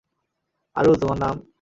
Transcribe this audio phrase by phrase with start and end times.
[0.75, 1.35] আরুল- তোমার নাম?